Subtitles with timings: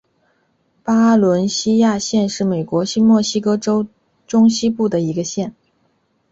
[0.83, 3.85] 巴伦西亚县是美国新墨西哥州
[4.25, 5.53] 中西部的一个县。